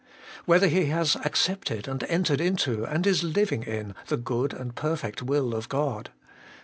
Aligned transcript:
Whether 0.45 0.65
he 0.67 0.85
has 0.87 1.15
accepted, 1.17 1.87
and 1.87 2.03
entered 2.05 2.41
into, 2.41 2.85
and 2.85 3.05
is 3.05 3.21
living 3.21 3.61
in, 3.61 3.93
the 4.07 4.17
good 4.17 4.51
and 4.51 4.73
perfect 4.73 5.21
will 5.21 5.53
of 5.53 5.69
God 5.69 6.09